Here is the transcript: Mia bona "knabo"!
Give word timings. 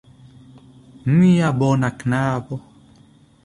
Mia 1.17 1.47
bona 1.59 1.89
"knabo"! 1.99 2.55